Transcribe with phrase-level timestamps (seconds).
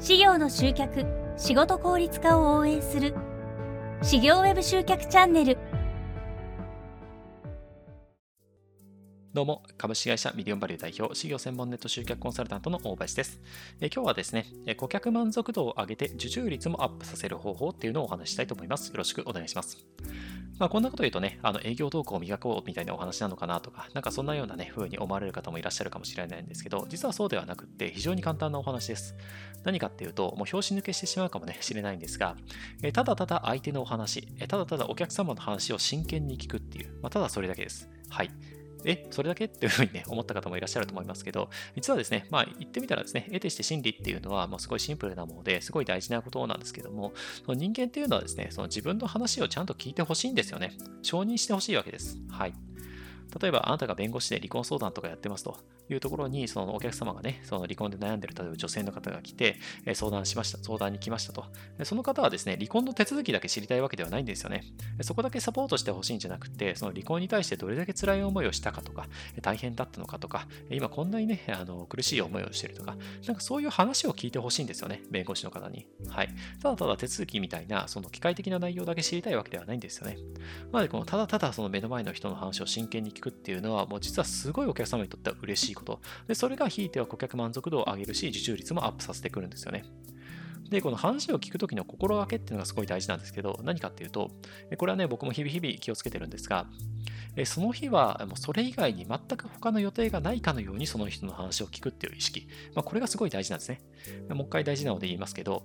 [0.00, 1.04] 事業の集客
[1.36, 3.14] 仕事効率化を応援する。
[4.00, 5.58] 事業ウェブ集客チャンネル。
[9.40, 13.40] どうも、株式会社ミリオンバリュー代表、事業専門ネット集客コンサルタントの大林です。
[13.80, 14.44] え今日はですね、
[14.76, 18.90] 顧客満足度を上げて受注率もアップさせる方法っていうのをお話ししたいと思います。
[18.90, 19.78] よろしくお願いします。
[20.58, 29.16] まあ、こんなこと言うとね、あの営業動向を磨こうみたいなお話なのかなとか、なんかそんなようなね、風に思われる方もいらっしゃるかもしれないんですけど、実はそうではなくって非常に簡単なお話です。
[29.64, 32.36] 何かっていうと、もう拍子抜けしてしまうかもね、しれないんですが、
[32.82, 37.88] えただただ相手のお話、ただただお客様の話を真剣に聞くっていう、まあ、ただそれだけです。
[38.10, 38.59] はい。
[38.84, 39.46] え、それだけ？
[39.46, 47.12] っていうふうにね、思った方もいらっしゃると思いますけど、実はですね、まあ言ってみたらですね、得てして真理っていうのは、まあすごいシンプルなものですごい大事なことなんですけども、
[47.44, 50.72] その人間っていうのはですね、その自分の話をちゃんと聞いてほしいんですよね。
[51.02, 52.18] 承認してほしいわけです。
[52.30, 52.54] はい。
[53.38, 59.56] 例えば、あなたが弁護士で離婚相談とかやってますというところに、そのお客様がね、その離婚で悩んでる、例えば女性の方が来て、
[59.94, 61.44] 相談しました、相談に来ましたと。
[61.84, 64.64] その方はですね、離婚の手続きだけ知りたいわけではないんですよね。
[65.02, 69.06] そこだけサポートしてほしいんじゃなくて、その離婚に対してどれだけ辛い思いをしたかとか、
[69.42, 75.86] 大変だったのかとか、今こんなにね、あの苦しい思いをしてるとか、なんかそういう話を聞いてほしいんですよね、弁護士の方に。
[76.08, 76.28] はい。
[76.62, 80.16] ただただ手続きみたいな、その機械的な内容だけ知りたいわけではないんですよね。
[80.72, 86.00] なので、このただただその目の前の人の話を真剣に聞くっていうのは、もう実はすごいお客様にとっては嬉しいこと。
[86.26, 89.84] で、それがひいては顧客満足度を上げるし、受注率もアップさせてくるんですよね。
[90.70, 94.30] で、この話を聞くときの心がけっていうのがすごい大事なんですけど、何かっていうと、
[94.78, 96.66] これはね、僕も日々日々気をつけてるんですが、
[97.44, 102.48] その日はもうそれ以外に全く他の予定がないかのようにその人の話を聞くっていう意識。
[102.74, 103.80] まあ、これがすごい大事なんですね。
[104.30, 105.64] もう一回大事なので言いますけど、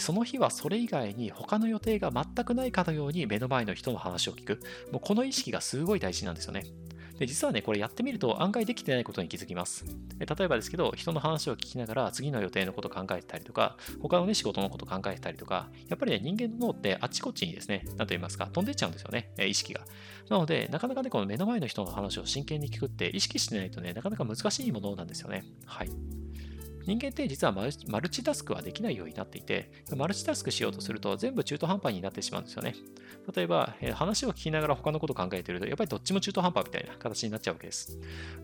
[0.00, 4.60] その日はそれ以外に他の予定が全くないかのように目の前の人の話を聞く。
[4.90, 6.64] もうこの意識がすごい大事なんですよね。
[7.22, 9.84] で、実はね、これやってみると案外できてないことに気づきます。
[10.18, 19.82] 例えばですけど、人の話を聞きながら次の予定のこと考えてたりとか、他のね、仕事のこと考えてたりとか、やっぱりね、人間の脳ってあっちこっちにですね、なんと言いますか、飛んでっちゃうんですよね、意識が。
[20.30, 25.44] なので、なかなかね、この目の前の人の話を真剣に聞くって意識してないとね、なかなか難しいものなんですよね。
[25.64, 25.90] はい。
[26.84, 32.74] 人間って実はマルチタスクはできないようになっていて、マルチタスクしようとすると全部中途半端になってしまうんですよね。
[33.34, 37.98] 例えば、話を聞きながら他のことを考えていると、やっぱりどっちも中途半端みたいな形になっちゃうわけです。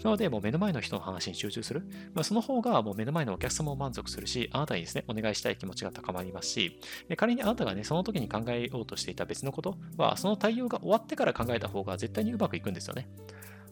[0.05, 1.83] なので、もう目の前の人の話に集中する。
[2.15, 6.81] まあ、その方がもう目の前のお客様も満足するし、あなたにですね、お願いしたい気持ちが高まりますし、
[7.17, 13.09] 仮にあなたがね、その時に考えようとしていた別のことは、その対応が終わってから考えた方が絶対にうまくいくんですよね。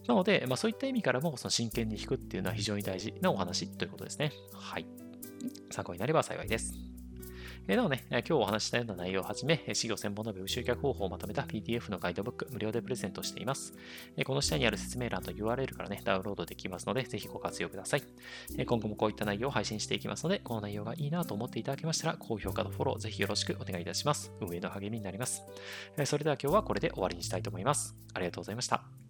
[0.07, 4.31] なので、まあ、そういった意味からも、その真剣に弾くっていうのは非常に大事なお話ということですね。
[4.53, 4.85] はい。
[5.71, 6.73] 参考になれば幸いです。
[7.69, 13.73] えなおね、今日お話したような内容をはじめ、事業専門の Web 集客方法をまとめた PDF のガイドブック、無料でプレゼントしています。
[14.25, 18.03] この下にある説明欄と URL からね、ダウンロードできますので、ぜひご活用ください。
[18.65, 24.31] 今後もこういった内容を配信していきますので、この内容がいいなと思っていただけましたら、高評価とフォロー、ぜひよろしくお願いいたします。
[24.39, 25.43] 運営の励みになります。
[26.05, 27.97] それでは今日はこれで終わりにしたいと思います。
[28.13, 29.06] ありがとうございました。